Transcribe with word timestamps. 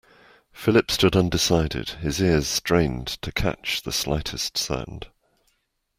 Philip 0.51 0.89
stood 0.89 1.15
undecided, 1.15 1.89
his 2.01 2.19
ears 2.19 2.47
strained 2.47 3.05
to 3.21 3.31
catch 3.31 3.83
the 3.83 3.91
slightest 3.91 4.57
sound. 4.57 5.09